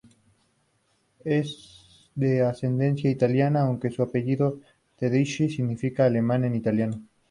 [1.25, 4.59] Es de ascendencia italiana, aunque su apellido,
[4.95, 7.01] "Tedeschi", significa "alemanes" en italiano.